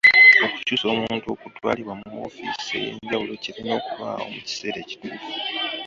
Okukyusa 0.45 0.85
omuntu 0.95 1.25
okutwalibwa 1.35 1.93
mu 1.99 2.07
woofiisi 2.17 2.71
ey'enjawulo 2.81 3.33
kirina 3.43 3.71
okubaawo 3.79 4.25
mu 4.33 4.39
kiseera 4.47 4.77
ekituufu. 4.81 5.29